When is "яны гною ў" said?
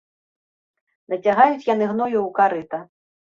1.73-2.33